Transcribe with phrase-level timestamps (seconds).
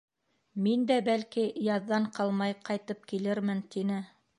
[0.67, 4.07] Мин дә, бәлки, яҙҙан ҡалмай ҡайтып килермен,— тине.